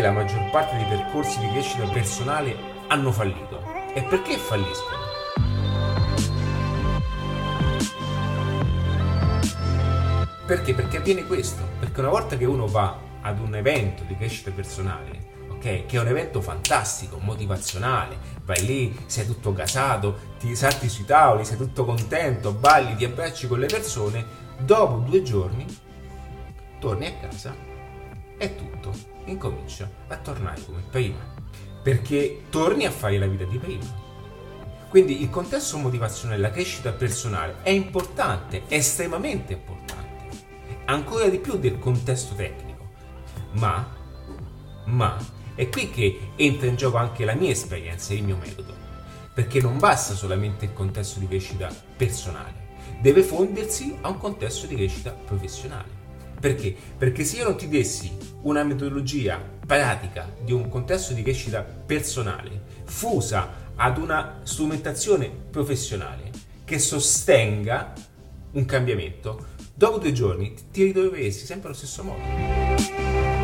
[0.00, 2.56] perché la maggior parte dei percorsi di crescita personale
[2.88, 4.98] hanno fallito e perché falliscono?
[10.46, 10.74] Perché?
[10.74, 11.62] Perché avviene questo.
[11.78, 16.00] Perché una volta che uno va ad un evento di crescita personale, ok, che è
[16.00, 21.84] un evento fantastico, motivazionale, vai lì, sei tutto gasato, ti salti sui tavoli, sei tutto
[21.84, 24.24] contento, balli, ti abbracci con le persone,
[24.58, 25.66] dopo due giorni
[26.78, 27.68] torni a casa
[28.40, 28.92] e tutto
[29.26, 31.18] incomincia a tornare come prima.
[31.82, 34.08] Perché torni a fare la vita di prima.
[34.88, 40.00] Quindi il contesto motivazionale, la crescita personale è importante, è estremamente importante
[40.86, 42.88] ancora di più del contesto tecnico.
[43.52, 43.88] Ma,
[44.86, 45.16] ma,
[45.54, 48.74] è qui che entra in gioco anche la mia esperienza e il mio metodo.
[49.32, 52.68] Perché non basta solamente il contesto di crescita personale,
[53.00, 55.99] deve fondersi a un contesto di crescita professionale.
[56.40, 56.74] Perché?
[56.96, 58.10] Perché se io non ti dessi
[58.42, 66.30] una metodologia pratica di un contesto di crescita personale fusa ad una strumentazione professionale
[66.64, 67.92] che sostenga
[68.52, 73.39] un cambiamento, dopo due giorni ti ritroveresti sempre allo stesso modo.